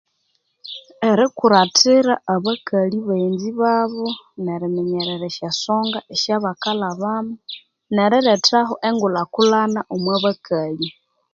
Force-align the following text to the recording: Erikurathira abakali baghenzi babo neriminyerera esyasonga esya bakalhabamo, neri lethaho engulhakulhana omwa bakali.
Erikurathira 1.09 2.13
abakali 2.33 2.97
baghenzi 3.07 3.49
babo 3.61 4.07
neriminyerera 4.43 5.25
esyasonga 5.31 5.99
esya 6.13 6.35
bakalhabamo, 6.43 7.35
neri 7.95 8.19
lethaho 8.27 8.73
engulhakulhana 8.87 9.81
omwa 9.93 10.15
bakali. 10.23 10.87